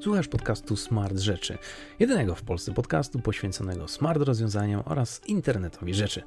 Słuchasz 0.00 0.28
podcastu 0.28 0.76
Smart 0.76 1.18
Rzeczy, 1.18 1.58
jedynego 1.98 2.34
w 2.34 2.42
Polsce 2.42 2.74
podcastu 2.74 3.18
poświęconego 3.18 3.88
smart 3.88 4.22
rozwiązaniom 4.22 4.82
oraz 4.84 5.20
internetowi 5.26 5.94
rzeczy. 5.94 6.22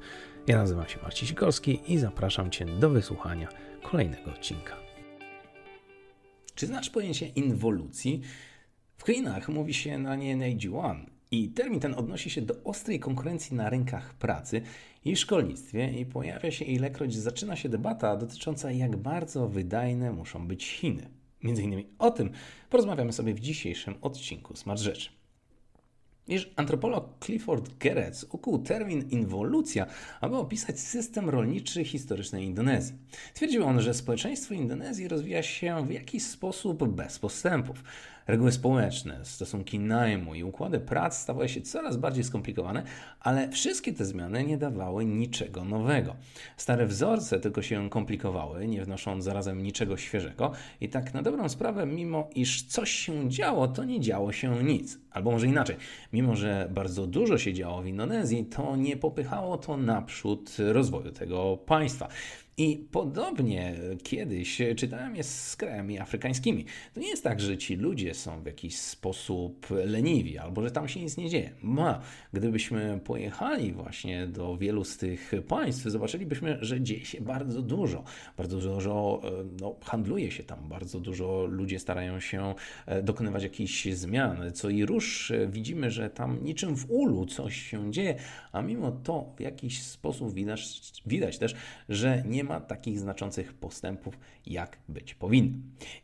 Ja 0.46 0.56
nazywam 0.56 0.88
się 0.88 0.98
Marcin 1.02 1.28
Sikorski 1.28 1.80
i 1.88 1.98
zapraszam 1.98 2.50
Cię 2.50 2.64
do 2.64 2.90
wysłuchania 2.90 3.48
kolejnego 3.82 4.30
odcinka. 4.30 4.76
Czy 6.54 6.66
znasz 6.66 6.90
pojęcie 6.90 7.26
inwolucji? 7.26 8.20
W 8.96 9.06
Chinach 9.06 9.48
mówi 9.48 9.74
się 9.74 9.98
na 9.98 10.16
nie 10.16 10.36
Neiji 10.36 10.70
i 11.30 11.48
termin 11.48 11.80
ten 11.80 11.94
odnosi 11.94 12.30
się 12.30 12.42
do 12.42 12.54
ostrej 12.64 13.00
konkurencji 13.00 13.56
na 13.56 13.70
rynkach 13.70 14.14
pracy 14.14 14.62
i 15.04 15.16
szkolnictwie 15.16 15.92
i 15.92 16.06
pojawia 16.06 16.50
się 16.50 16.64
ilekroć 16.64 17.14
zaczyna 17.14 17.56
się 17.56 17.68
debata 17.68 18.16
dotycząca 18.16 18.72
jak 18.72 18.96
bardzo 18.96 19.48
wydajne 19.48 20.12
muszą 20.12 20.48
być 20.48 20.66
Chiny. 20.66 21.19
Między 21.42 21.62
innymi 21.62 21.86
o 21.98 22.10
tym 22.10 22.30
porozmawiamy 22.70 23.12
sobie 23.12 23.34
w 23.34 23.40
dzisiejszym 23.40 23.94
odcinku 24.00 24.56
Smart 24.56 24.80
Rzeczy. 24.80 25.10
Iż 26.28 26.50
antropolog 26.56 27.24
Clifford 27.24 27.78
Geertz 27.78 28.26
ukuł 28.30 28.58
termin 28.58 29.08
inwolucja, 29.10 29.86
aby 30.20 30.36
opisać 30.36 30.80
system 30.80 31.30
rolniczy 31.30 31.84
historycznej 31.84 32.44
Indonezji. 32.44 32.94
Twierdził 33.34 33.64
on, 33.64 33.80
że 33.80 33.94
społeczeństwo 33.94 34.54
Indonezji 34.54 35.08
rozwija 35.08 35.42
się 35.42 35.86
w 35.86 35.92
jakiś 35.92 36.22
sposób 36.22 36.88
bez 36.88 37.18
postępów. 37.18 37.84
Reguły 38.30 38.52
społeczne, 38.52 39.20
stosunki 39.22 39.78
najmu 39.78 40.34
i 40.34 40.44
układy 40.44 40.80
prac 40.80 41.18
stawały 41.18 41.48
się 41.48 41.60
coraz 41.60 41.96
bardziej 41.96 42.24
skomplikowane, 42.24 42.82
ale 43.20 43.48
wszystkie 43.48 43.92
te 43.92 44.04
zmiany 44.04 44.44
nie 44.44 44.58
dawały 44.58 45.04
niczego 45.04 45.64
nowego. 45.64 46.16
Stare 46.56 46.86
wzorce 46.86 47.40
tylko 47.40 47.62
się 47.62 47.90
komplikowały, 47.90 48.66
nie 48.66 48.84
wnosząc 48.84 49.24
zarazem 49.24 49.62
niczego 49.62 49.96
świeżego 49.96 50.52
i 50.80 50.88
tak 50.88 51.14
na 51.14 51.22
dobrą 51.22 51.48
sprawę, 51.48 51.86
mimo 51.86 52.30
iż 52.34 52.62
coś 52.62 52.90
się 52.90 53.28
działo, 53.28 53.68
to 53.68 53.84
nie 53.84 54.00
działo 54.00 54.32
się 54.32 54.64
nic. 54.64 54.98
Albo 55.10 55.30
może 55.30 55.46
inaczej, 55.46 55.76
mimo 56.12 56.36
że 56.36 56.68
bardzo 56.70 57.06
dużo 57.06 57.38
się 57.38 57.54
działo 57.54 57.82
w 57.82 57.86
Indonezji, 57.86 58.44
to 58.44 58.76
nie 58.76 58.96
popychało 58.96 59.58
to 59.58 59.76
naprzód 59.76 60.56
rozwoju 60.58 61.12
tego 61.12 61.56
państwa. 61.56 62.08
I 62.60 62.86
podobnie 62.90 63.74
kiedyś 64.02 64.58
czytałem 64.76 65.16
je 65.16 65.22
z 65.22 65.56
krajami 65.56 65.98
afrykańskimi. 65.98 66.64
To 66.94 67.00
nie 67.00 67.08
jest 67.08 67.24
tak, 67.24 67.40
że 67.40 67.58
ci 67.58 67.76
ludzie 67.76 68.14
są 68.14 68.42
w 68.42 68.46
jakiś 68.46 68.76
sposób 68.76 69.66
leniwi 69.70 70.38
albo 70.38 70.62
że 70.62 70.70
tam 70.70 70.88
się 70.88 71.00
nic 71.00 71.16
nie 71.16 71.30
dzieje. 71.30 71.50
Ma, 71.62 72.00
gdybyśmy 72.32 73.00
pojechali 73.04 73.72
właśnie 73.72 74.26
do 74.26 74.56
wielu 74.56 74.84
z 74.84 74.96
tych 74.96 75.32
państw, 75.48 75.84
zobaczylibyśmy, 75.84 76.58
że 76.60 76.80
dzieje 76.80 77.04
się 77.04 77.20
bardzo 77.20 77.62
dużo. 77.62 78.04
Bardzo 78.36 78.60
dużo 78.60 79.20
e, 79.24 79.30
no, 79.60 79.76
handluje 79.84 80.30
się 80.30 80.44
tam, 80.44 80.68
bardzo 80.68 81.00
dużo 81.00 81.46
ludzie 81.50 81.78
starają 81.78 82.20
się 82.20 82.54
e, 82.86 83.02
dokonywać 83.02 83.42
jakichś 83.42 83.84
zmian. 83.84 84.52
Co 84.54 84.68
i 84.70 84.84
rusz 84.84 85.30
e, 85.30 85.48
widzimy, 85.48 85.90
że 85.90 86.10
tam 86.10 86.44
niczym 86.44 86.76
w 86.76 86.90
ulu 86.90 87.26
coś 87.26 87.56
się 87.56 87.92
dzieje, 87.92 88.14
a 88.52 88.62
mimo 88.62 88.92
to 88.92 89.32
w 89.36 89.40
jakiś 89.40 89.82
sposób 89.82 90.34
widać, 90.34 90.92
widać 91.06 91.38
też, 91.38 91.54
że 91.88 92.22
nie 92.26 92.44
ma 92.44 92.49
ma 92.50 92.60
takich 92.60 92.98
znaczących 92.98 93.52
postępów, 93.52 94.18
jak 94.46 94.78
być 94.88 95.14
powinno. 95.14 95.58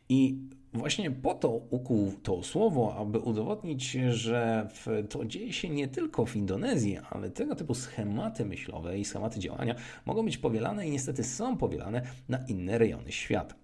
I 0.09 0.37
Właśnie 0.73 1.11
po 1.11 1.33
to 1.33 1.49
ukuł 1.49 2.11
to 2.23 2.43
słowo, 2.43 2.95
aby 2.95 3.19
udowodnić, 3.19 3.91
że 4.09 4.67
to 5.09 5.25
dzieje 5.25 5.53
się 5.53 5.69
nie 5.69 5.87
tylko 5.87 6.25
w 6.25 6.35
Indonezji, 6.35 6.97
ale 7.09 7.29
tego 7.29 7.55
typu 7.55 7.73
schematy 7.73 8.45
myślowe 8.45 8.99
i 8.99 9.05
schematy 9.05 9.39
działania 9.39 9.75
mogą 10.05 10.25
być 10.25 10.37
powielane 10.37 10.87
i 10.87 10.91
niestety 10.91 11.23
są 11.23 11.57
powielane 11.57 12.01
na 12.29 12.37
inne 12.47 12.77
rejony 12.77 13.11
świata. 13.11 13.55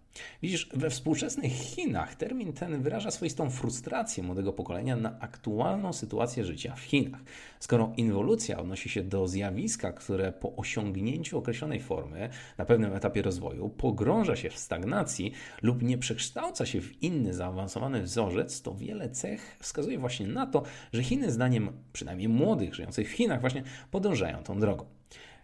Widzisz, 0.42 0.70
we 0.74 0.90
współczesnych 0.90 1.52
Chinach 1.52 2.16
termin 2.16 2.54
ten 2.54 2.82
wyraża 2.82 3.12
swoistą 3.12 3.50
frustrację 3.50 4.24
młodego 4.24 4.54
pokolenia 4.54 4.96
na 4.96 5.20
aktualną 5.20 5.94
sytuację 5.94 6.46
życia 6.46 6.76
w 6.76 6.82
Chinach. 6.82 7.22
Skoro 7.60 7.94
inwolucja 7.98 8.60
odnosi 8.60 8.90
się 8.90 9.04
do 9.04 9.28
zjawiska, 9.28 9.92
które 9.92 10.32
po 10.32 10.56
osiągnięciu 10.56 11.38
określonej 11.38 11.80
formy 11.80 12.30
na 12.58 12.66
pewnym 12.66 12.94
etapie 12.94 13.22
rozwoju 13.22 13.70
pogrąża 13.70 14.36
się 14.36 14.50
w 14.50 14.60
stagnacji 14.60 15.32
lub 15.62 15.84
nie 15.84 15.98
przekształca 15.98 16.66
się 16.66 16.82
w 16.82 17.04
inny 17.04 17.34
zaawansowany 17.34 18.02
wzorzec, 18.02 18.62
to 18.62 18.76
wiele 18.76 19.10
cech 19.10 19.58
wskazuje 19.60 20.00
właśnie 20.00 20.28
na 20.28 20.48
to, 20.48 20.64
że 20.94 21.04
Chiny, 21.04 21.32
zdaniem 21.32 21.72
przynajmniej 21.94 22.28
młodych 22.30 22.76
żyjących 22.76 23.10
w 23.10 23.12
Chinach, 23.12 23.42
właśnie 23.42 23.64
podążają 23.92 24.44
tą 24.44 24.60
drogą. 24.60 24.86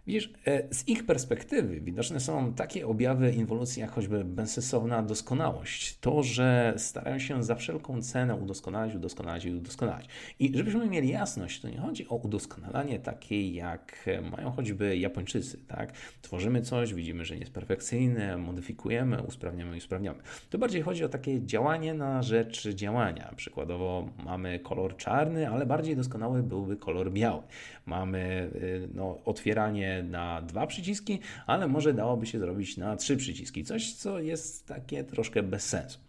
Widzisz, 0.07 0.33
e, 0.47 0.73
z 0.73 0.87
ich 0.87 1.05
perspektywy 1.05 1.81
widoczne 1.81 2.19
są 2.19 2.53
takie 2.53 2.87
objawy 2.87 3.31
inwolucji, 3.31 3.81
jak 3.81 3.91
choćby 3.91 4.25
bezsensowna 4.25 5.03
doskonałość. 5.03 5.97
To, 5.97 6.23
że 6.23 6.73
starają 6.77 7.19
się 7.19 7.43
za 7.43 7.55
wszelką 7.55 8.01
cenę 8.01 8.35
udoskonalać, 8.35 8.95
udoskonalać 8.95 9.45
i 9.45 9.55
udoskonalać. 9.55 10.07
I 10.39 10.57
żebyśmy 10.57 10.89
mieli 10.89 11.09
jasność, 11.09 11.61
to 11.61 11.69
nie 11.69 11.77
chodzi 11.77 12.07
o 12.07 12.15
udoskonalanie 12.15 12.99
takie, 12.99 13.51
jak 13.51 14.09
mają 14.31 14.51
choćby 14.51 14.97
Japończycy. 14.97 15.57
Tak? 15.67 15.91
Tworzymy 16.21 16.61
coś, 16.61 16.93
widzimy, 16.93 17.25
że 17.25 17.33
nie 17.33 17.39
jest 17.39 17.53
perfekcyjne, 17.53 18.37
modyfikujemy, 18.37 19.21
usprawniamy 19.21 19.75
i 19.75 19.77
usprawniamy. 19.77 20.19
To 20.49 20.57
bardziej 20.57 20.81
chodzi 20.81 21.03
o 21.03 21.09
takie 21.09 21.45
działanie 21.45 21.93
na 21.93 22.23
rzecz 22.23 22.67
działania. 22.67 23.33
Przykładowo 23.35 24.09
mamy 24.25 24.59
kolor 24.59 24.97
czarny, 24.97 25.49
ale 25.49 25.65
bardziej 25.65 25.95
doskonały 25.95 26.43
byłby 26.43 26.77
kolor 26.77 27.11
biały. 27.11 27.41
Mamy 27.85 28.51
y, 28.55 28.89
no, 28.93 29.19
otwieranie 29.25 29.88
na 30.03 30.41
dwa 30.41 30.67
przyciski, 30.67 31.19
ale 31.47 31.67
może 31.67 31.93
dałoby 31.93 32.25
się 32.25 32.39
zrobić 32.39 32.77
na 32.77 32.95
trzy 32.95 33.17
przyciski. 33.17 33.63
Coś, 33.63 33.93
co 33.93 34.19
jest 34.19 34.67
takie 34.67 35.03
troszkę 35.03 35.43
bez 35.43 35.65
sensu. 35.65 35.99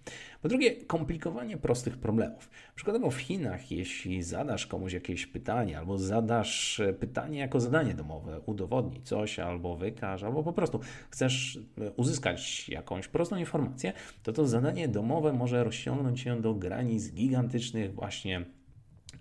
Po 0.42 0.48
drugie, 0.48 0.76
komplikowanie 0.76 1.56
prostych 1.56 1.98
problemów. 1.98 2.50
Przykładowo 2.74 3.10
w 3.10 3.16
Chinach, 3.16 3.70
jeśli 3.70 4.22
zadasz 4.22 4.66
komuś 4.66 4.92
jakieś 4.92 5.26
pytanie, 5.26 5.78
albo 5.78 5.98
zadasz 5.98 6.80
pytanie 7.00 7.38
jako 7.38 7.60
zadanie 7.60 7.94
domowe, 7.94 8.40
udowodnij 8.40 9.02
coś, 9.02 9.38
albo 9.38 9.76
wykaż, 9.76 10.22
albo 10.22 10.42
po 10.42 10.52
prostu 10.52 10.80
chcesz 11.10 11.58
uzyskać 11.96 12.68
jakąś 12.68 13.08
prostą 13.08 13.36
informację, 13.36 13.92
to 14.22 14.32
to 14.32 14.46
zadanie 14.46 14.88
domowe 14.88 15.32
może 15.32 15.64
rozciągnąć 15.64 16.20
się 16.20 16.42
do 16.42 16.54
granic 16.54 17.12
gigantycznych 17.12 17.94
właśnie 17.94 18.44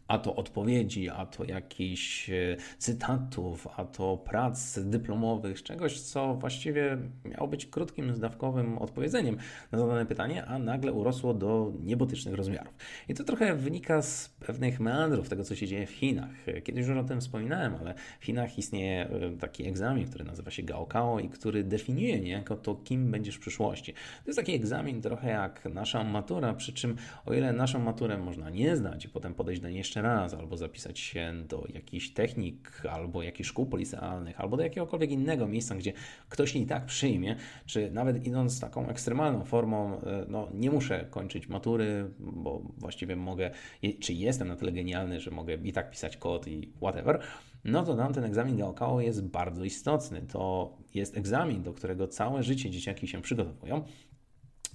a 0.10 0.18
to 0.18 0.36
odpowiedzi, 0.36 1.10
a 1.10 1.26
to 1.26 1.44
jakichś 1.44 2.30
e, 2.30 2.58
cytatów, 2.78 3.68
a 3.78 3.86
to 3.86 4.18
prac 4.18 4.80
dyplomowych, 4.80 5.64
czegoś, 5.64 6.02
co 6.02 6.36
właściwie 6.36 6.98
miało 7.26 7.48
być 7.48 7.66
krótkim, 7.66 8.16
zdawkowym 8.16 8.78
odpowiedzeniem 8.78 9.38
na 9.72 9.80
zadane 9.80 10.06
pytanie, 10.06 10.46
a 10.46 10.60
nagle 10.60 10.94
urosło 10.94 11.34
do 11.34 11.74
niebotycznych 11.84 12.36
rozmiarów. 12.36 12.74
I 13.10 13.14
to 13.14 13.24
trochę 13.24 13.56
wynika 13.56 14.02
z 14.02 14.30
pewnych 14.30 14.80
meandrów 14.80 15.30
tego, 15.30 15.44
co 15.44 15.56
się 15.56 15.68
dzieje 15.68 15.88
w 15.88 15.92
Chinach. 15.92 16.30
Kiedyś 16.64 16.88
już 16.88 16.98
o 16.98 17.04
tym 17.04 17.22
wspominałem, 17.22 17.76
ale 17.76 17.94
w 18.20 18.26
Chinach 18.26 18.58
istnieje 18.58 19.10
e, 19.10 19.38
taki 19.40 19.68
egzamin, 19.68 20.08
który 20.08 20.26
nazywa 20.26 20.52
się 20.52 20.64
Gaokao 20.64 21.20
i 21.20 21.30
który 21.30 21.64
definiuje 21.64 22.20
niejako 22.20 22.56
to, 22.56 22.76
kim 22.76 23.12
będziesz 23.12 23.36
w 23.36 23.40
przyszłości. 23.40 23.94
To 23.94 24.28
jest 24.28 24.40
taki 24.40 24.54
egzamin 24.54 25.02
trochę 25.02 25.30
jak 25.30 25.66
nasza 25.66 26.04
matura, 26.04 26.54
przy 26.54 26.74
czym 26.74 26.96
o 27.26 27.34
ile 27.34 27.54
naszą 27.54 27.80
maturę 27.80 28.18
można 28.18 28.50
nie 28.50 28.76
zdać 28.76 29.06
i 29.06 29.10
potem 29.10 29.34
podejść 29.34 29.62
do 29.62 29.70
niej 29.70 29.78
jeszcze 29.78 29.99
jeszcze 30.00 30.16
raz, 30.16 30.34
albo 30.34 30.58
zapisać 30.58 31.00
się 31.00 31.34
do 31.48 31.66
jakichś 31.74 32.10
technik, 32.10 32.82
albo 32.92 33.24
jakichś 33.24 33.50
szkół 33.50 33.66
policealnych, 33.66 34.42
albo 34.42 34.58
do 34.58 34.64
jakiegokolwiek 34.64 35.12
innego 35.12 35.48
miejsca, 35.48 35.76
gdzie 35.76 35.94
ktoś 36.30 36.56
i 36.56 36.66
tak 36.66 36.86
przyjmie, 36.86 37.36
czy 37.66 37.92
nawet 37.92 38.28
idąc 38.28 38.60
taką 38.60 38.88
ekstremalną 38.88 39.46
formą, 39.46 40.02
e, 40.02 40.26
no 40.28 40.50
nie 40.54 40.72
muszę 40.72 41.06
kończyć 41.10 41.48
matury, 41.48 42.12
bo 42.20 42.62
właściwie 42.78 43.16
mogę, 43.16 43.52
czy 44.00 44.14
jestem 44.14 44.48
na 44.48 44.56
tyle 44.56 44.72
genialny, 44.72 45.20
że 45.20 45.32
mogę 45.32 45.56
i 45.56 45.74
tak 45.74 45.92
pisać 45.92 46.18
kod 46.18 46.48
i 46.48 46.74
whatever, 46.78 47.22
no 47.64 47.84
to 47.84 47.96
tam 47.96 48.14
ten 48.14 48.24
egzamin 48.24 48.58
Gaokao 48.58 49.02
jest 49.02 49.28
bardzo 49.28 49.64
istotny. 49.64 50.22
To 50.22 50.74
jest 50.94 51.18
egzamin, 51.18 51.64
do 51.64 51.74
którego 51.74 52.08
całe 52.08 52.44
życie 52.44 52.70
dzieciaki 52.70 53.08
się 53.08 53.22
przygotowują. 53.22 53.84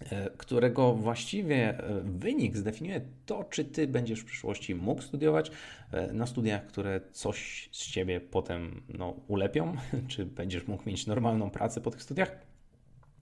E, 0.01 0.31
którego 0.37 0.95
właściwie 0.95 1.79
e, 1.79 2.01
wynik 2.05 2.57
zdefiniuje 2.57 3.01
to, 3.27 3.45
czy 3.45 3.65
ty 3.65 3.87
będziesz 3.87 4.21
w 4.21 4.25
przyszłości 4.25 4.75
mógł 4.75 5.03
studiować 5.03 5.51
e, 5.93 6.13
na 6.13 6.27
studiach, 6.27 6.67
które 6.67 7.01
coś 7.13 7.69
z 7.73 7.87
ciebie 7.87 8.21
potem 8.21 8.83
no, 8.89 9.17
ulepią, 9.29 9.77
czy 10.09 10.27
będziesz 10.27 10.67
mógł 10.67 10.83
mieć 10.87 11.07
normalną 11.07 11.51
pracę 11.51 11.81
po 11.81 11.91
tych 11.91 12.03
studiach 12.03 12.54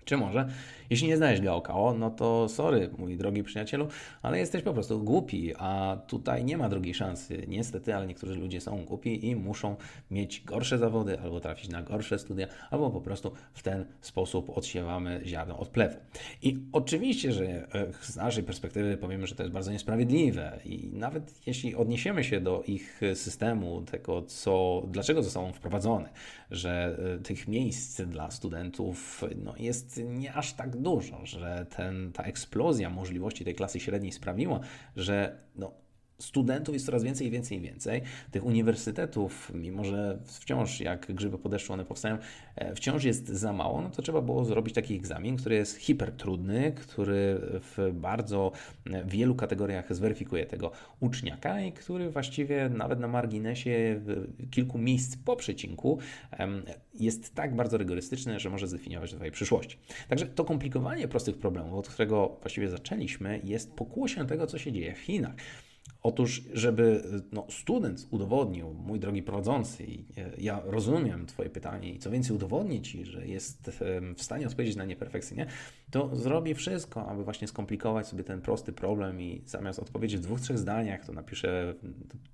czy 0.05 0.17
może, 0.17 0.49
jeśli 0.91 1.09
nie 1.09 1.17
znajesz 1.17 1.41
Gaokao, 1.41 1.95
no 1.95 2.11
to 2.11 2.49
sorry, 2.49 2.91
mój 2.99 3.17
drogi 3.17 3.43
przyjacielu, 3.43 3.89
ale 4.23 4.39
jesteś 4.39 4.63
po 4.63 4.73
prostu 4.73 5.05
głupi, 5.05 5.53
a 5.59 5.97
tutaj 6.07 6.45
nie 6.45 6.57
ma 6.57 6.69
drugiej 6.69 6.95
szansy. 6.95 7.45
Niestety, 7.49 7.95
ale 7.95 8.07
niektórzy 8.07 8.35
ludzie 8.35 8.61
są 8.61 8.85
głupi 8.85 9.27
i 9.27 9.37
muszą 9.37 9.77
mieć 10.11 10.45
gorsze 10.45 10.79
zawody, 10.79 11.21
albo 11.21 11.41
trafić 11.41 11.71
na 11.71 11.83
gorsze 11.83 12.19
studia, 12.19 12.47
albo 12.71 12.91
po 12.91 13.01
prostu 13.01 13.33
w 13.53 13.63
ten 13.63 13.85
sposób 14.01 14.51
odsiewamy 14.51 15.21
ziarno 15.25 15.59
od 15.59 15.69
plewu. 15.69 15.97
I 16.43 16.59
oczywiście, 16.73 17.33
że 17.33 17.45
e, 17.45 17.93
z 18.01 18.17
naszej 18.17 18.45
perspektywy 18.45 18.97
powiemy, 18.97 19.27
że 19.27 19.35
to 19.35 19.43
jest 19.43 19.53
bardzo 19.53 19.73
niesprawiedliwe 19.73 20.61
i 20.65 20.91
nawet 20.93 21.47
jeśli 21.47 21.75
odniesiemy 21.75 22.25
się 22.25 22.41
do 22.41 22.63
ich 22.67 23.01
systemu, 23.15 23.83
tego 23.83 24.23
co, 24.23 24.83
dlaczego 24.87 25.23
zostało 25.23 25.47
on 25.47 25.53
wprowadzony, 25.53 26.09
że 26.53 26.99
e, 27.15 27.19
tych 27.19 27.49
miejsc 27.49 28.03
dla 28.03 28.31
studentów 28.31 29.25
no, 29.45 29.55
jest 29.59 30.01
nie 30.05 30.35
aż 30.35 30.53
tak 30.53 30.77
dużo, 30.77 31.27
że 31.27 31.67
ten, 31.77 32.13
ta 32.13 32.23
eksplozja 32.23 32.91
możliwości 32.91 33.45
tej 33.45 33.55
klasy 33.55 33.81
średniej 33.81 34.13
sprawiła, 34.13 34.61
że 34.97 35.39
no, 35.57 35.82
studentów 36.23 36.75
jest 36.75 36.87
coraz 36.87 37.05
więcej 37.05 37.27
i 37.27 37.31
więcej 37.31 37.59
i 37.59 37.61
więcej. 37.61 38.03
Tych 38.31 38.45
uniwersytetów, 38.45 39.53
mimo 39.55 39.85
że 39.85 40.19
wciąż 40.25 40.81
jak 40.81 41.13
grzyby 41.15 41.39
po 41.39 41.49
deszczu 41.49 41.73
one 41.73 41.85
powstają, 41.85 42.19
e, 42.57 42.75
wciąż 42.75 43.05
jest 43.05 43.29
za 43.29 43.53
mało, 43.53 43.83
no 43.83 43.91
to 43.91 44.03
trzeba 44.03 44.21
było 44.21 44.45
zrobić 44.45 44.75
taki 44.75 44.97
egzamin, 44.97 45.37
który 45.37 45.55
jest 45.55 45.77
hipertrudny, 45.77 46.73
który 46.73 47.41
w 47.43 47.91
bardzo 47.95 48.53
wielu 49.05 49.35
kategoriach 49.35 49.95
zweryfikuje 49.95 50.47
tego 50.47 50.71
uczniaka 51.01 51.61
i 51.61 51.73
który 51.73 52.11
właściwie 52.11 52.69
nawet 52.69 53.01
na 53.01 53.09
marginesie 53.09 54.01
kilku 54.51 54.79
miejsc 54.79 55.17
po 55.17 55.37
przecinku 55.37 55.99
jest 56.95 57.35
tak 57.35 57.57
bardzo 57.57 57.79
rygorystyczny, 57.79 58.41
że 58.41 58.51
może 58.51 58.67
zdefiniować 58.67 59.15
Twojej 59.15 59.33
przyszłości. 59.33 59.79
Także 60.09 60.27
to 60.27 60.45
komplikowanie 60.45 61.09
prostych 61.09 61.39
problemów, 61.39 61.75
od 61.75 61.89
którego 61.89 62.37
właściwie 62.41 62.69
zaczęliśmy, 62.69 63.41
jest 63.45 63.73
pokłosiem 63.73 64.27
tego, 64.27 64.47
co 64.47 64.59
się 64.59 64.73
dzieje 64.73 64.95
w 64.95 64.99
Chinach. 64.99 65.35
Otóż, 66.03 66.43
żeby 66.53 67.03
no, 67.33 67.47
student 67.51 68.07
udowodnił, 68.11 68.75
mój 68.75 69.01
drogi 69.01 69.23
prowadzący, 69.23 69.87
ja 70.39 70.63
rozumiem 70.65 71.27
Twoje 71.27 71.51
pytanie 71.51 71.95
i 71.95 71.99
co 71.99 72.11
więcej 72.11 72.37
udowodnię 72.37 72.81
Ci, 72.81 73.05
że 73.05 73.27
jest 73.27 73.81
w 74.17 74.23
stanie 74.23 74.47
odpowiedzieć 74.47 74.77
na 74.77 74.85
nie 74.85 74.97
perfekcyjnie, 74.97 75.47
to 75.91 76.17
zrobi 76.17 76.55
wszystko, 76.55 77.07
aby 77.09 77.25
właśnie 77.25 77.49
skomplikować 77.49 78.07
sobie 78.07 78.25
ten 78.25 78.41
prosty 78.41 78.73
problem 78.73 79.21
i 79.21 79.43
zamiast 79.47 79.79
odpowiedzieć 79.79 80.21
w 80.21 80.23
dwóch, 80.23 80.41
trzech 80.41 80.59
zdaniach, 80.59 81.05
to 81.05 81.13
napiszę 81.13 81.75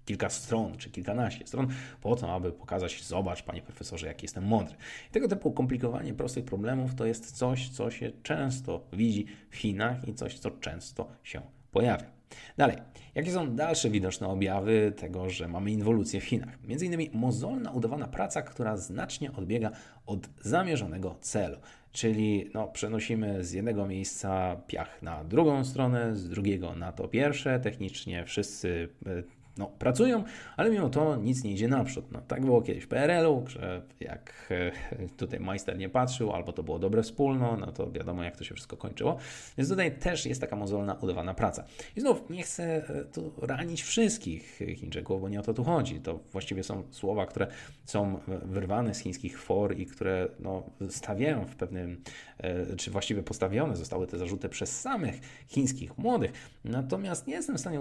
kilka 0.05 0.29
stron 0.29 0.77
czy 0.77 0.91
kilkanaście 0.91 1.47
stron 1.47 1.69
po 2.01 2.17
to, 2.17 2.33
aby 2.35 2.53
pokazać, 2.53 3.05
zobacz 3.05 3.43
Panie 3.43 3.63
Profesorze, 3.63 4.07
jaki 4.07 4.25
jestem 4.25 4.45
mądry. 4.45 4.77
I 5.09 5.13
tego 5.13 5.29
typu 5.29 5.53
komplikowanie 5.53 6.15
prostych 6.15 6.45
problemów 6.45 6.95
to 6.95 7.07
jest 7.07 7.33
coś, 7.37 7.69
co 7.69 7.91
się 7.91 8.13
często 8.23 8.87
widzi 8.93 9.27
w 9.51 9.57
Chinach 9.57 10.09
i 10.09 10.15
coś, 10.15 10.39
co 10.39 10.51
często 10.51 11.09
się 11.23 11.43
pojawia. 11.71 12.18
Dalej, 12.57 12.77
jakie 13.15 13.33
są 13.33 13.57
dalsze 13.57 13.91
widoczne 13.91 14.29
objawy 14.29 14.93
tego, 14.97 15.31
że 15.31 15.49
mamy 15.49 15.71
inwolucję 15.71 16.21
w 16.21 16.25
Chinach? 16.25 16.59
Między 16.65 16.87
innymi 16.87 17.11
mozolna 17.13 17.71
udawana 17.71 18.09
praca, 18.09 18.43
która 18.43 18.77
znacznie 18.77 19.33
odbiega 19.33 19.71
od 20.07 20.29
zamierzonego 20.41 21.17
celu. 21.21 21.59
Czyli 21.93 22.51
no, 22.55 22.69
przenosimy 22.69 23.45
z 23.45 23.53
jednego 23.53 23.87
miejsca 23.87 24.57
piach 24.67 25.03
na 25.03 25.25
drugą 25.25 25.65
stronę, 25.65 26.17
z 26.17 26.29
drugiego 26.29 26.75
na 26.75 26.93
to 26.93 27.09
pierwsze. 27.09 27.61
Technicznie 27.61 28.25
wszyscy 28.25 28.89
e, 29.07 29.38
no, 29.59 29.67
pracują, 29.67 30.25
ale 30.57 30.71
mimo 30.71 30.89
to 30.89 31.17
nic 31.17 31.45
nie 31.45 31.53
idzie 31.53 31.69
naprzód. 31.69 32.13
No, 32.13 32.21
tak 32.29 32.45
było 32.45 32.63
kiedyś 32.63 32.85
w 32.85 32.89
PRL-u, 32.89 33.45
że 33.47 33.83
jak 34.01 34.49
e, 34.51 35.09
tutaj 35.17 35.41
majster 35.41 35.79
nie 35.79 35.89
patrzył, 35.89 36.33
albo 36.33 36.53
to 36.53 36.63
było 36.63 36.79
dobre 36.79 37.03
wspólno, 37.03 37.57
no 37.57 37.73
to 37.73 37.91
wiadomo, 37.91 38.23
jak 38.23 38.37
to 38.37 38.45
się 38.45 38.55
wszystko 38.55 38.77
kończyło. 38.77 39.19
Więc 39.59 39.71
tutaj 39.71 39.99
też 39.99 40.27
jest 40.27 40.41
taka 40.41 40.57
mozolna, 40.57 40.95
udawana 40.95 41.35
praca. 41.35 41.65
I 41.97 42.01
znów 42.01 42.31
nie 42.31 42.43
chcę 42.43 42.65
e, 42.65 43.05
tu 43.05 43.33
ranić 43.43 43.83
wszystkich 43.83 44.61
Chińczyków, 44.77 45.21
bo 45.21 45.29
nie 45.29 45.41
o 45.41 45.43
to 45.43 45.55
tu 45.55 45.65
chodzi. 45.65 46.01
To 46.01 46.21
właściwie 46.33 46.63
są 46.63 46.83
słowa, 46.91 47.27
które 47.27 47.47
są 47.85 48.21
wyrwane 48.45 48.95
z 48.95 48.99
chińskich 48.99 49.43
for 49.43 49.79
i 49.79 49.87
które 49.87 50.29
no, 50.41 50.63
stawiają 50.89 51.45
w 51.45 51.57
pewnym, 51.57 52.03
e, 52.39 52.77
czy 52.77 52.91
właściwie 52.91 53.23
postawione 53.23 53.77
zostały 53.77 54.07
te 54.07 54.19
zarzuty 54.19 54.49
przez 54.49 54.81
samych 54.81 55.21
chińskich 55.49 55.99
młodych. 55.99 56.33
Natomiast 56.65 57.27
nie 57.27 57.35
jestem 57.35 57.57
w 57.57 57.61
stanie 57.61 57.81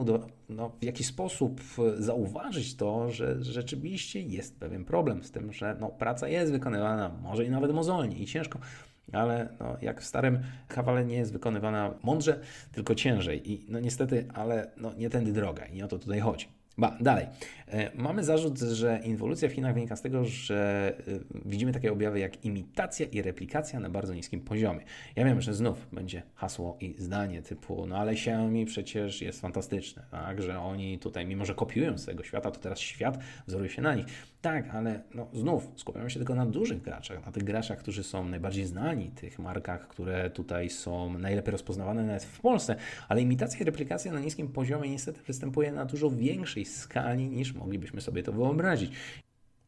no, 0.50 0.72
w 0.82 0.84
jakiś 0.84 1.08
sposób 1.08 1.62
zauważyć 1.98 2.76
to, 2.76 3.12
że 3.12 3.44
rzeczywiście 3.44 4.22
jest 4.22 4.60
pewien 4.60 4.86
problem 4.86 5.24
z 5.24 5.32
tym, 5.32 5.54
że 5.54 5.78
no, 5.80 5.90
praca 5.90 6.28
jest 6.28 6.52
wykonywana, 6.52 7.12
może 7.22 7.46
i 7.46 7.50
nawet 7.50 7.74
mozolnie 7.74 8.18
i 8.18 8.26
ciężko, 8.26 8.60
ale 9.14 9.50
no, 9.60 9.78
jak 9.82 10.02
w 10.02 10.06
starym 10.06 10.40
kawale 10.68 11.06
nie 11.06 11.16
jest 11.16 11.34
wykonywana 11.34 11.94
mądrze, 12.04 12.40
tylko 12.72 12.96
ciężej. 12.96 13.52
I 13.52 13.66
no 13.70 13.80
niestety, 13.80 14.28
ale 14.34 14.72
no, 14.78 14.94
nie 14.94 15.10
tędy 15.10 15.34
droga 15.34 15.66
i 15.66 15.84
o 15.84 15.88
to 15.88 16.00
tutaj 16.00 16.20
chodzi. 16.20 16.57
Ba, 16.78 16.98
dalej. 17.00 17.26
E, 17.68 17.92
mamy 17.96 18.24
zarzut, 18.24 18.60
że 18.60 19.00
inwolucja 19.04 19.50
w 19.50 19.52
Chinach 19.52 19.74
wynika 19.74 19.96
z 19.96 20.02
tego, 20.02 20.26
że 20.26 20.94
e, 21.08 21.20
widzimy 21.46 21.74
takie 21.74 21.92
objawy 21.92 22.20
jak 22.20 22.46
imitacja 22.46 23.06
i 23.06 23.22
replikacja 23.22 23.80
na 23.80 23.90
bardzo 23.90 24.14
niskim 24.14 24.42
poziomie. 24.42 24.84
Ja 25.16 25.26
wiem, 25.26 25.42
że 25.42 25.54
znów 25.54 25.88
będzie 25.92 26.22
hasło 26.36 26.78
i 26.82 26.96
zdanie 26.98 27.42
typu, 27.42 27.86
no 27.86 27.98
ale 27.98 28.12
Xiaomi 28.12 28.66
przecież 28.66 29.22
jest 29.22 29.42
fantastyczne, 29.42 30.04
tak, 30.12 30.42
że 30.42 30.60
oni 30.60 31.00
tutaj, 31.00 31.26
mimo 31.26 31.46
że 31.46 31.56
kopiują 31.56 31.98
z 31.98 32.06
tego 32.06 32.24
świata, 32.24 32.52
to 32.52 32.60
teraz 32.60 32.80
świat 32.80 33.20
wzoruje 33.48 33.70
się 33.70 33.82
na 33.82 33.96
nich. 33.96 34.06
Tak, 34.42 34.70
ale 34.76 35.04
no, 35.16 35.28
znów 35.34 35.68
skupiamy 35.76 36.10
się 36.10 36.20
tylko 36.20 36.36
na 36.36 36.46
dużych 36.46 36.82
graczach, 36.82 37.26
na 37.26 37.32
tych 37.32 37.44
graczach, 37.44 37.80
którzy 37.80 38.04
są 38.04 38.30
najbardziej 38.30 38.66
znani, 38.66 39.12
tych 39.12 39.40
markach, 39.40 39.88
które 39.88 40.30
tutaj 40.30 40.70
są 40.70 41.18
najlepiej 41.18 41.52
rozpoznawane 41.52 42.04
nawet 42.04 42.24
w 42.24 42.40
Polsce, 42.40 42.76
ale 43.10 43.22
imitacja 43.22 43.60
i 43.60 43.64
replikacja 43.64 44.12
na 44.12 44.20
niskim 44.20 44.48
poziomie 44.48 44.90
niestety 44.90 45.20
występuje 45.28 45.72
na 45.72 45.86
dużo 45.86 46.10
większej 46.10 46.67
skali 46.68 47.30
niż 47.30 47.54
moglibyśmy 47.54 48.02
sobie 48.02 48.24
to 48.24 48.32
wyobrazić. 48.32 48.92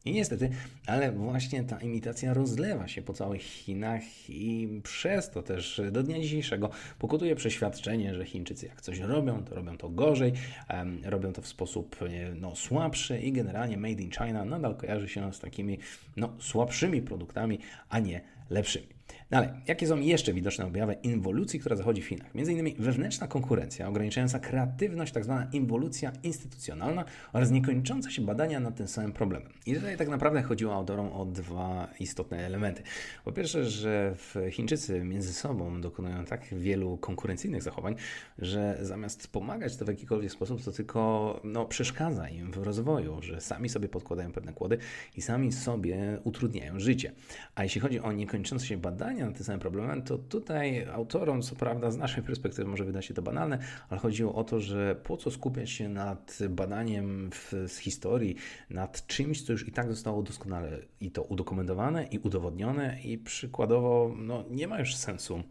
I 0.04 0.12
niestety, 0.12 0.50
ale 0.86 1.12
właśnie 1.12 1.64
ta 1.64 1.78
imitacja 1.80 2.34
rozlewa 2.34 2.88
się 2.88 3.02
po 3.02 3.12
całych 3.12 3.42
Chinach 3.42 4.02
i 4.28 4.80
przez 4.82 5.30
to 5.30 5.42
też 5.42 5.80
do 5.92 6.02
dnia 6.02 6.20
dzisiejszego 6.20 6.70
pokutuje 6.98 7.36
przeświadczenie, 7.36 8.14
że 8.14 8.24
Chińczycy 8.24 8.66
jak 8.66 8.80
coś 8.80 8.98
robią, 8.98 9.44
to 9.44 9.54
robią 9.54 9.76
to 9.78 9.88
gorzej, 9.88 10.32
um, 10.70 11.00
robią 11.04 11.32
to 11.32 11.42
w 11.42 11.46
sposób 11.46 11.96
no, 12.34 12.56
słabszy 12.56 13.18
i 13.18 13.32
generalnie 13.32 13.76
Made 13.76 14.02
in 14.02 14.10
China 14.10 14.44
nadal 14.44 14.76
kojarzy 14.76 15.08
się 15.08 15.32
z 15.32 15.40
takimi 15.40 15.78
no, 16.16 16.32
słabszymi 16.38 17.02
produktami, 17.02 17.58
a 17.88 17.98
nie 17.98 18.20
lepszymi. 18.50 18.86
Dalej, 19.30 19.48
jakie 19.66 19.86
są 19.86 20.00
jeszcze 20.00 20.32
widoczne 20.32 20.66
objawy 20.66 20.96
inwolucji, 21.02 21.60
która 21.60 21.76
zachodzi 21.76 22.02
w 22.02 22.06
Chinach? 22.06 22.34
Między 22.34 22.52
innymi 22.52 22.74
wewnętrzna 22.78 23.26
konkurencja, 23.26 23.88
ograniczająca 23.88 24.38
kreatywność, 24.38 25.12
tak 25.12 25.24
zwana 25.24 25.46
inwolucja 25.52 26.12
instytucjonalna 26.22 27.04
oraz 27.32 27.50
niekończące 27.50 28.10
się 28.10 28.22
badania 28.22 28.60
nad 28.60 28.76
tym 28.76 28.88
samym 28.88 29.12
problemem. 29.12 29.52
I 29.66 29.74
tutaj 29.74 29.96
tak 29.96 30.08
naprawdę 30.08 30.42
chodziło 30.42 30.74
autorom 30.74 31.12
o 31.12 31.24
dwa 31.24 31.88
istotne 32.00 32.46
elementy. 32.46 32.82
Po 33.24 33.32
pierwsze, 33.32 33.64
że 33.64 34.14
Chińczycy 34.50 35.04
między 35.04 35.32
sobą 35.32 35.80
dokonują 35.80 36.24
tak 36.24 36.44
wielu 36.44 36.96
konkurencyjnych 36.96 37.62
zachowań, 37.62 37.94
że 38.38 38.78
zamiast 38.80 39.28
pomagać 39.28 39.76
to 39.76 39.84
w 39.84 39.88
jakikolwiek 39.88 40.32
sposób, 40.32 40.62
to 40.62 40.72
tylko 40.72 41.40
no, 41.44 41.64
przeszkadza 41.64 42.28
im 42.28 42.52
w 42.52 42.56
rozwoju, 42.56 43.22
że 43.22 43.40
sami 43.40 43.68
sobie 43.68 43.88
podkładają 43.88 44.32
pewne 44.32 44.52
kłody 44.52 44.78
i 45.16 45.22
sami 45.22 45.52
sobie 45.52 46.18
utrudniają 46.24 46.80
życie. 46.80 47.12
A 47.54 47.62
jeśli 47.62 47.80
chodzi 47.80 48.00
o 48.00 48.12
niekończące 48.12 48.66
się 48.66 48.76
badania, 48.76 49.19
nad 49.24 49.34
tym 49.34 49.44
samym 49.44 49.60
problemem, 49.60 50.02
to 50.02 50.18
tutaj 50.18 50.84
autorom, 50.84 51.42
co 51.42 51.56
prawda 51.56 51.90
z 51.90 51.96
naszej 51.96 52.22
perspektywy 52.22 52.70
może 52.70 52.84
wydać 52.84 53.06
się 53.06 53.14
to 53.14 53.22
banalne, 53.22 53.58
ale 53.88 54.00
chodziło 54.00 54.34
o 54.34 54.44
to, 54.44 54.60
że 54.60 54.96
po 55.04 55.16
co 55.16 55.30
skupiać 55.30 55.70
się 55.70 55.88
nad 55.88 56.38
badaniem 56.50 57.30
w, 57.30 57.52
z 57.68 57.78
historii, 57.78 58.36
nad 58.70 59.06
czymś, 59.06 59.42
co 59.42 59.52
już 59.52 59.68
i 59.68 59.72
tak 59.72 59.88
zostało 59.88 60.22
doskonale 60.22 60.78
i 61.00 61.10
to 61.10 61.22
udokumentowane 61.22 62.04
i 62.04 62.18
udowodnione 62.18 63.00
i 63.04 63.18
przykładowo 63.18 64.14
no, 64.18 64.44
nie 64.50 64.68
ma 64.68 64.78
już 64.78 64.96
sensu 64.96 65.42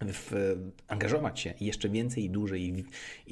w, 0.00 0.56
angażować 0.88 1.40
się 1.40 1.54
jeszcze 1.60 1.88
więcej 1.88 2.24
i 2.24 2.30
dłużej 2.30 2.62
i, 2.62 2.84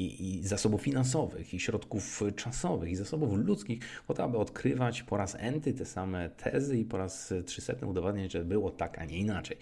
i, 0.02 0.36
i, 0.36 0.46
zasobów 0.46 0.82
finansowych, 0.82 1.54
i 1.54 1.60
środków 1.60 2.22
czasowych, 2.36 2.90
i 2.90 2.96
zasobów 2.96 3.34
ludzkich, 3.34 3.78
po 4.06 4.14
to, 4.14 4.24
aby 4.24 4.38
odkrywać 4.38 5.02
po 5.02 5.16
raz 5.16 5.36
enty 5.38 5.74
te 5.74 5.84
same 5.84 6.30
tezy 6.30 6.78
i 6.78 6.84
po 6.84 6.96
raz 6.96 7.34
trzysetny 7.44 7.88
udowadniać, 7.88 8.32
że 8.32 8.44
było 8.44 8.70
tak, 8.70 8.98
a 8.98 9.04
nie 9.04 9.18
inaczej. 9.18 9.56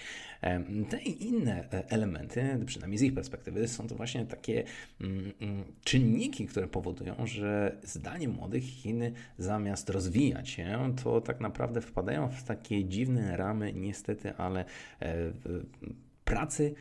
Te 0.90 1.02
i 1.02 1.26
inne 1.26 1.73
e, 1.73 1.90
elementy, 1.90 2.58
przynajmniej 2.66 2.99
z 2.99 3.02
ich 3.02 3.14
perspektywy, 3.14 3.68
są 3.68 3.88
to 3.88 3.94
właśnie 3.94 4.26
takie 4.26 4.64
mm, 5.00 5.32
mm, 5.40 5.64
czynniki, 5.84 6.46
które 6.46 6.68
powodują, 6.68 7.14
że 7.26 7.76
zdaniem 7.82 8.30
młodych 8.30 8.64
Chiny 8.64 9.12
zamiast 9.38 9.90
rozwijać 9.90 10.49
się, 10.49 10.94
to 11.04 11.20
tak 11.20 11.40
naprawdę 11.40 11.80
wpadają 11.80 12.28
w 12.28 12.42
takie 12.44 12.84
dziwne 12.84 13.37
ramy, 13.37 13.73
niestety, 13.73 14.34
ale 14.37 14.64
e, 15.02 15.30
pracy, 16.25 16.75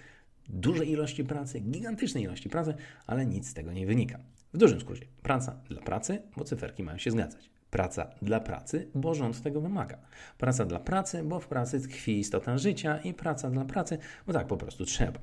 dużej 0.49 0.91
ilości 0.91 1.23
pracy, 1.23 1.59
gigantycznej 1.59 2.23
ilości 2.23 2.49
pracy, 2.49 2.73
ale 3.07 3.25
nic 3.25 3.49
z 3.49 3.53
tego 3.53 3.73
nie 3.73 3.85
wynika. 3.85 4.19
W 4.53 4.57
dużym 4.57 4.81
skrócie, 4.81 5.05
praca 5.21 5.59
dla 5.69 5.81
pracy, 5.81 6.21
bo 6.37 6.43
cyferki 6.43 6.83
mają 6.83 6.97
się 6.97 7.11
zgadzać. 7.11 7.49
Praca 7.69 8.09
dla 8.21 8.39
pracy, 8.39 8.87
bo 8.95 9.13
rząd 9.13 9.41
tego 9.41 9.61
wymaga. 9.61 9.97
Praca 10.37 10.65
dla 10.65 10.79
pracy, 10.79 11.23
bo 11.23 11.39
w 11.39 11.47
pracy 11.47 11.81
tkwi 11.81 12.19
istota 12.19 12.57
życia 12.57 12.97
i 12.97 13.13
praca 13.13 13.49
dla 13.49 13.65
pracy, 13.65 13.97
bo 14.27 14.33
tak 14.33 14.47
po 14.47 14.57
prostu 14.57 14.85
trzeba. 14.85 15.19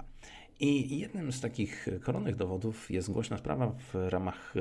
I 0.61 0.99
jednym 0.99 1.33
z 1.33 1.41
takich 1.41 1.89
koronnych 2.03 2.37
dowodów 2.37 2.91
jest 2.91 3.11
głośna 3.11 3.39
sprawa, 3.39 3.67
w 3.93 3.95
ramach 3.95 4.55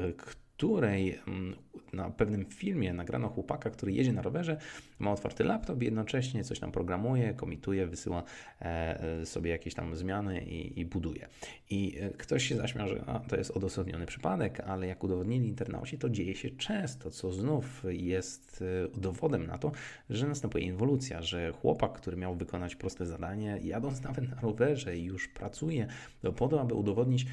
której 0.59 1.19
mm, 1.27 1.55
na 1.93 2.09
pewnym 2.09 2.45
filmie 2.45 2.93
nagrano 2.93 3.29
chłopaka, 3.29 3.69
który 3.69 3.91
jedzie 3.91 4.13
na 4.13 4.21
rowerze, 4.21 4.57
ma 4.99 5.11
otwarty 5.11 5.43
laptop 5.43 5.83
jednocześnie 5.83 6.43
coś 6.43 6.59
tam 6.59 6.71
programuje, 6.71 7.33
komituje, 7.33 7.87
wysyła 7.87 8.23
e, 8.61 9.25
sobie 9.25 9.51
jakieś 9.51 9.73
tam 9.73 9.95
zmiany 9.95 10.41
i, 10.41 10.79
i 10.79 10.85
buduje. 10.85 11.27
I 11.69 11.97
e, 11.99 12.09
ktoś 12.09 12.47
się 12.47 12.55
zaśmiał, 12.55 12.87
że 12.87 13.03
a, 13.07 13.19
to 13.19 13.37
jest 13.37 13.51
odosobniony 13.51 14.05
przypadek, 14.05 14.59
ale 14.59 14.87
jak 14.87 15.03
udowodnili 15.03 15.47
internauci, 15.47 15.97
to 15.97 16.09
dzieje 16.09 16.35
się 16.35 16.49
często, 16.49 17.11
co 17.11 17.31
znów 17.31 17.83
jest 17.89 18.63
e, 18.95 18.99
dowodem 18.99 19.47
na 19.47 19.57
to, 19.57 19.71
że 20.09 20.27
następuje 20.27 20.65
inwolucja, 20.65 21.21
że 21.21 21.51
chłopak, 21.51 21.93
który 21.93 22.17
miał 22.17 22.35
wykonać 22.35 22.75
proste 22.75 23.05
zadanie, 23.05 23.59
jadąc 23.63 24.01
nawet 24.01 24.29
na 24.29 24.41
rowerze 24.41 24.97
już 24.97 25.27
pracuje 25.27 25.87
po 26.35 26.47
to, 26.47 26.61
aby 26.61 26.73
udowodnić 26.73 27.25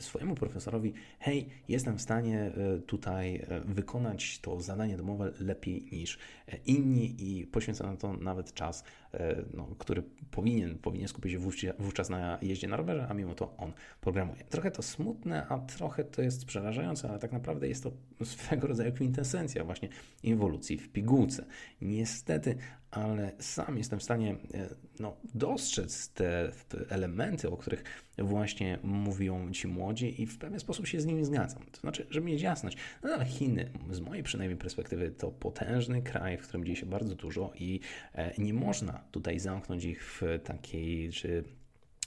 swojemu 0.00 0.34
profesorowi, 0.34 0.92
hej, 1.18 1.48
jestem 1.68 1.98
w 1.98 2.02
stanie 2.02 2.52
tutaj 2.86 3.46
wykonać 3.64 4.38
to 4.38 4.60
zadanie 4.60 4.96
domowe 4.96 5.32
lepiej 5.40 5.88
niż 5.92 6.18
inni 6.66 7.14
i 7.18 7.46
poświęca 7.46 7.86
na 7.86 7.96
to 7.96 8.12
nawet 8.12 8.54
czas, 8.54 8.84
e, 9.14 9.44
no, 9.54 9.68
który 9.78 10.02
powinien, 10.30 10.78
powinien 10.78 11.08
skupić 11.08 11.32
się 11.32 11.72
wówczas 11.78 12.10
na 12.10 12.38
jeździe 12.42 12.68
na 12.68 12.76
rowerze, 12.76 13.06
a 13.08 13.14
mimo 13.14 13.34
to 13.34 13.56
on 13.56 13.72
programuje. 14.00 14.44
Trochę 14.44 14.70
to 14.70 14.82
smutne, 14.82 15.46
a 15.48 15.58
trochę 15.58 16.04
to 16.04 16.22
jest 16.22 16.44
przerażające, 16.44 17.08
ale 17.08 17.18
tak 17.18 17.32
naprawdę 17.32 17.68
jest 17.68 17.82
to 17.82 17.92
swego 18.24 18.66
rodzaju 18.66 18.92
kwintesencja 18.92 19.64
właśnie 19.64 19.88
inwolucji 20.22 20.78
w 20.78 20.88
pigułce. 20.88 21.44
Niestety, 21.80 22.56
ale 22.92 23.32
sam 23.38 23.78
jestem 23.78 23.98
w 23.98 24.02
stanie 24.02 24.36
e, 24.54 24.68
no, 25.00 25.16
dostrzec 25.34 26.08
te, 26.08 26.52
elementy, 26.88 27.50
o 27.50 27.56
których 27.56 27.84
właśnie 28.18 28.78
mówią 28.82 29.52
ci 29.52 29.68
młodzi 29.68 30.22
i 30.22 30.26
w 30.26 30.38
pewien 30.38 30.60
sposób 30.60 30.86
się 30.86 31.00
z 31.00 31.06
nimi 31.06 31.24
zgadzam. 31.24 31.62
To 31.72 31.80
znaczy, 31.80 32.06
żeby 32.10 32.26
mieć 32.26 32.42
jasność, 32.42 32.76
no 33.02 33.10
ale 33.10 33.24
Chiny, 33.24 33.70
z 33.90 34.00
mojej 34.00 34.22
przynajmniej 34.22 34.58
perspektywy, 34.58 35.10
to 35.10 35.30
potężny 35.30 36.02
kraj, 36.02 36.38
w 36.38 36.42
którym 36.42 36.64
dzieje 36.64 36.76
się 36.76 36.86
bardzo 36.86 37.14
dużo 37.14 37.52
i 37.54 37.80
e, 38.14 38.34
nie 38.38 38.54
można 38.54 39.04
tutaj 39.10 39.38
zamknąć 39.38 39.84
ich 39.84 40.04
w 40.04 40.22
takiej, 40.44 41.10
czy 41.12 41.44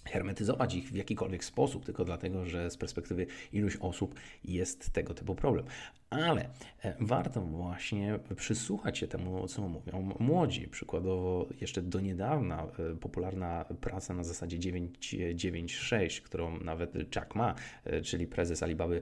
hermetyzować 0.06 0.76
ich 0.76 0.90
w 0.90 0.96
jakikolwiek 0.96 1.46
sposób, 1.46 1.86
tylko 1.86 2.06
dlatego, 2.06 2.46
że 2.46 2.72
z 2.72 2.78
perspektywy 2.78 3.28
iluś 3.54 3.76
osób 3.76 4.16
jest 4.44 4.90
tego 4.90 5.14
typu 5.14 5.36
problem 5.36 5.66
ale 6.10 6.50
e, 6.84 6.96
warto 7.00 7.42
właśnie 7.42 8.20
przysłuchać 8.36 8.98
się 8.98 9.08
temu, 9.08 9.48
co 9.48 9.68
mówią 9.68 10.14
młodzi. 10.20 10.68
Przykładowo, 10.68 11.48
jeszcze 11.62 11.82
do 11.82 12.00
niedawna 12.00 12.64
e, 12.64 12.96
popularna 12.96 13.66
praca 13.82 14.14
na 14.14 14.24
zasadzie 14.24 14.60
996, 14.60 16.22
którą 16.22 16.60
nawet 16.60 17.16
Jack 17.16 17.36
Ma, 17.36 17.56
e, 17.84 18.02
czyli 18.02 18.28
prezes 18.28 18.64
Alibaby, 18.64 19.02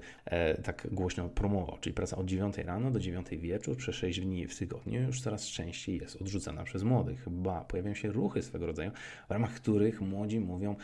tak 0.64 0.88
głośno 0.92 1.30
promował, 1.30 1.78
czyli 1.82 1.94
praca 1.94 2.18
od 2.18 2.26
9 2.26 2.58
rano 2.58 2.92
do 2.92 3.00
9 3.00 3.28
wieczór 3.32 3.78
przez 3.78 3.96
6 3.96 4.20
dni 4.20 4.48
w 4.48 4.58
tygodniu, 4.58 5.02
już 5.02 5.22
coraz 5.22 5.46
częściej 5.46 5.98
jest 5.98 6.22
odrzucana 6.22 6.64
przez 6.64 6.84
młodych. 6.84 7.30
Ba, 7.30 7.62
pojawiają 7.62 7.96
się 7.96 8.12
ruchy 8.12 8.42
swego 8.42 8.68
rodzaju, 8.68 8.92
w 9.28 9.32
ramach 9.32 9.54
których 9.54 10.02
młodzi 10.02 10.40
mówią, 10.40 10.76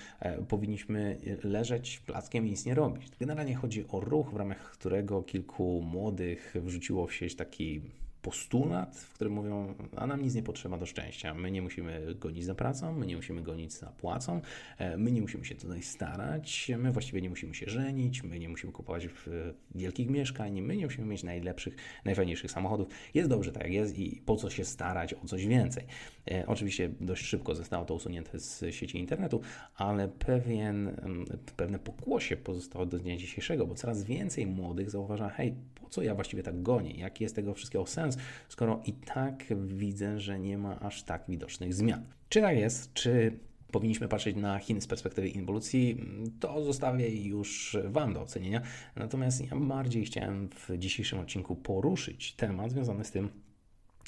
powinniśmy 0.47 1.17
leżeć 1.43 1.99
plackiem 1.99 2.47
i 2.47 2.49
nic 2.49 2.65
nie 2.65 2.75
robić. 2.75 3.11
Generalnie 3.19 3.55
chodzi 3.55 3.85
o 3.87 3.99
ruch, 3.99 4.33
w 4.33 4.35
ramach 4.35 4.71
którego 4.71 5.23
kilku 5.23 5.81
młodych 5.81 6.08
młodych 6.09 6.55
wrzuciło 6.61 7.07
w 7.07 7.13
sieć 7.13 7.35
taki 7.35 7.81
postulat, 8.21 8.97
w 8.97 9.13
którym 9.13 9.33
mówią, 9.33 9.75
a 9.95 10.07
nam 10.07 10.21
nic 10.21 10.35
nie 10.35 10.43
potrzeba 10.43 10.77
do 10.77 10.85
szczęścia. 10.85 11.33
My 11.33 11.51
nie 11.51 11.61
musimy 11.61 12.15
gonić 12.15 12.45
za 12.45 12.55
pracą, 12.55 12.93
my 12.93 13.05
nie 13.05 13.15
musimy 13.15 13.41
gonić 13.41 13.73
za 13.73 13.87
płacą, 13.87 14.41
e, 14.77 14.97
my 14.97 15.11
nie 15.11 15.21
musimy 15.21 15.45
się 15.45 15.55
tutaj 15.55 15.81
starać, 15.83 16.71
my 16.77 16.91
właściwie 16.91 17.21
nie 17.21 17.29
musimy 17.29 17.55
się 17.55 17.69
żenić, 17.69 18.23
my 18.23 18.39
nie 18.39 18.49
musimy 18.49 18.73
kupować 18.73 19.07
wielkich 19.75 20.09
mieszkań, 20.09 20.61
my 20.61 20.77
nie 20.77 20.85
musimy 20.85 21.07
mieć 21.07 21.23
najlepszych, 21.23 21.75
najfajniejszych 22.05 22.51
samochodów. 22.51 22.87
Jest 23.13 23.29
dobrze 23.29 23.51
tak 23.51 23.63
jak 23.63 23.71
jest 23.71 23.99
i 23.99 24.21
po 24.25 24.35
co 24.35 24.49
się 24.49 24.65
starać 24.65 25.13
o 25.13 25.27
coś 25.27 25.47
więcej. 25.47 25.83
E, 26.31 26.43
oczywiście 26.47 26.89
dość 27.01 27.25
szybko 27.25 27.55
zostało 27.55 27.85
to 27.85 27.93
usunięte 27.93 28.39
z 28.39 28.75
sieci 28.75 28.99
internetu, 28.99 29.41
ale 29.75 30.07
pewien, 30.07 30.95
pewne 31.55 31.79
pokłosie 31.79 32.37
pozostało 32.37 32.85
do 32.85 32.99
dnia 32.99 33.17
dzisiejszego, 33.17 33.67
bo 33.67 33.75
coraz 33.75 34.03
więcej 34.03 34.47
młodych 34.47 34.89
zauważa, 34.89 35.29
hej, 35.29 35.55
co 35.89 36.01
ja 36.01 36.15
właściwie 36.15 36.43
tak 36.43 36.61
gonię? 36.61 36.91
Jaki 36.91 37.23
jest 37.23 37.35
tego 37.35 37.53
wszystkiego 37.53 37.85
sens, 37.85 38.17
skoro 38.49 38.81
i 38.85 38.93
tak 38.93 39.43
widzę, 39.65 40.19
że 40.19 40.39
nie 40.39 40.57
ma 40.57 40.79
aż 40.79 41.03
tak 41.03 41.23
widocznych 41.27 41.73
zmian? 41.73 42.05
Czy 42.29 42.41
tak 42.41 42.57
jest? 42.57 42.93
Czy 42.93 43.39
powinniśmy 43.71 44.07
patrzeć 44.07 44.35
na 44.35 44.59
Chiny 44.59 44.81
z 44.81 44.87
perspektywy 44.87 45.29
inwolucji, 45.29 46.05
to 46.39 46.63
zostawię 46.63 47.09
już 47.09 47.77
Wam 47.85 48.13
do 48.13 48.21
ocenienia. 48.21 48.61
Natomiast 48.95 49.51
ja 49.51 49.57
bardziej 49.57 50.05
chciałem 50.05 50.49
w 50.49 50.77
dzisiejszym 50.77 51.19
odcinku 51.19 51.55
poruszyć 51.55 52.33
temat 52.33 52.71
związany 52.71 53.05
z 53.05 53.11
tym, 53.11 53.29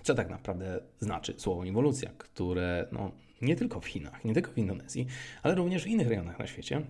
co 0.03 0.15
tak 0.15 0.29
naprawdę 0.29 0.79
znaczy 0.99 1.33
słowo 1.37 1.65
inwolucja, 1.65 2.11
które 2.17 2.87
no, 2.91 3.11
nie 3.41 3.55
tylko 3.55 3.79
w 3.79 3.85
Chinach, 3.85 4.25
nie 4.25 4.33
tylko 4.33 4.51
w 4.51 4.57
Indonezji, 4.57 5.07
ale 5.43 5.55
również 5.55 5.83
w 5.83 5.87
innych 5.87 6.07
rejonach 6.07 6.39
na 6.39 6.47
świecie 6.47 6.81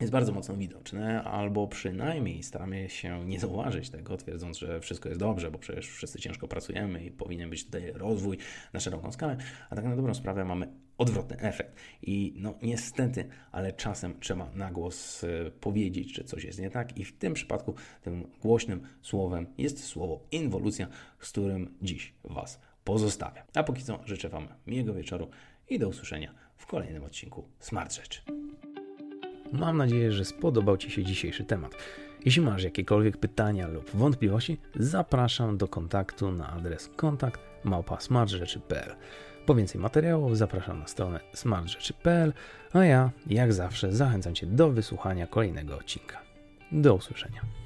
jest 0.00 0.12
bardzo 0.12 0.32
mocno 0.32 0.56
widoczne, 0.56 1.22
albo 1.22 1.68
przynajmniej 1.68 2.42
staramy 2.42 2.88
się 2.88 3.24
nie 3.26 3.40
zauważyć 3.40 3.90
tego, 3.90 4.16
twierdząc, 4.16 4.58
że 4.58 4.80
wszystko 4.80 5.08
jest 5.08 5.20
dobrze, 5.20 5.50
bo 5.50 5.58
przecież 5.58 5.88
wszyscy 5.88 6.18
ciężko 6.18 6.48
pracujemy 6.48 7.04
i 7.04 7.10
powinien 7.10 7.50
być 7.50 7.64
tutaj 7.64 7.92
rozwój 7.92 8.38
na 8.72 8.80
szeroką 8.80 9.12
skalę, 9.12 9.36
a 9.70 9.76
tak 9.76 9.84
na 9.84 9.96
dobrą 9.96 10.14
sprawę 10.14 10.44
mamy 10.44 10.68
odwrotny 10.98 11.38
efekt. 11.38 11.76
I 12.02 12.34
no 12.36 12.54
niestety, 12.62 13.28
ale 13.52 13.72
czasem 13.72 14.20
trzeba 14.20 14.50
na 14.54 14.72
głos 14.72 15.24
e, 15.24 15.50
powiedzieć, 15.50 16.14
że 16.16 16.24
coś 16.24 16.44
jest 16.44 16.60
nie 16.60 16.70
tak 16.70 16.98
i 16.98 17.04
w 17.04 17.18
tym 17.18 17.34
przypadku 17.34 17.74
tym 18.02 18.30
głośnym 18.42 18.82
słowem 19.02 19.46
jest 19.58 19.84
słowo 19.84 20.26
inwolucja, 20.30 20.88
z 21.20 21.30
którym 21.30 21.74
dziś 21.82 22.14
Was 22.24 22.60
pozostawiam. 22.84 23.46
A 23.54 23.62
póki 23.62 23.82
co 23.82 24.00
życzę 24.04 24.28
Wam 24.28 24.48
miłego 24.66 24.94
wieczoru 24.94 25.30
i 25.68 25.78
do 25.78 25.88
usłyszenia 25.88 26.34
w 26.56 26.66
kolejnym 26.66 27.04
odcinku 27.04 27.48
Smart 27.58 27.94
Rzeczy. 27.94 28.43
Mam 29.58 29.76
nadzieję, 29.76 30.12
że 30.12 30.24
spodobał 30.24 30.76
Ci 30.76 30.90
się 30.90 31.04
dzisiejszy 31.04 31.44
temat. 31.44 31.74
Jeśli 32.24 32.42
masz 32.42 32.62
jakiekolwiek 32.62 33.16
pytania 33.16 33.68
lub 33.68 33.90
wątpliwości, 33.90 34.58
zapraszam 34.76 35.56
do 35.56 35.68
kontaktu 35.68 36.32
na 36.32 36.52
adres 36.52 36.90
kontakt 36.96 37.40
małpa.smartrzeczy.pl. 37.64 38.94
Po 39.46 39.54
więcej 39.54 39.80
materiałów 39.80 40.38
zapraszam 40.38 40.78
na 40.78 40.86
stronę 40.86 41.20
smartrzeczy.pl, 41.32 42.32
a 42.72 42.84
ja, 42.84 43.10
jak 43.26 43.52
zawsze, 43.52 43.92
zachęcam 43.92 44.34
Cię 44.34 44.46
do 44.46 44.70
wysłuchania 44.70 45.26
kolejnego 45.26 45.74
odcinka. 45.78 46.22
Do 46.72 46.94
usłyszenia. 46.94 47.63